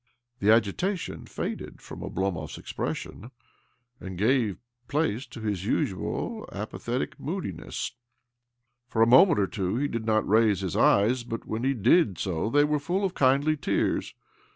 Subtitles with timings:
[0.39, 3.29] The agitation faded from Oblomov's expression,
[3.99, 7.91] and gave place to his usual apathetic moodiness.
[8.87, 12.17] For a moment or two he did not raise his eyes; but when he did
[12.17, 14.15] so they were full of kindly tears.